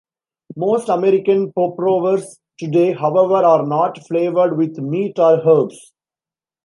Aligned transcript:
Most 0.55 0.89
American 0.89 1.53
popovers 1.53 2.39
today, 2.57 2.91
however, 2.91 3.35
are 3.45 3.67
not 3.67 3.99
flavored 4.07 4.57
with 4.57 4.79
meat 4.79 5.19
or 5.19 5.39
herbs. 5.47 5.93